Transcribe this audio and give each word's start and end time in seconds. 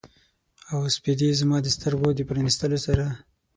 او 0.71 0.77
سپیدې 0.95 1.29
زما 1.39 1.57
د 1.63 1.67
سترګو 1.75 2.09
د 2.13 2.19
پرانیستلو 2.29 2.77
سره 2.85 3.05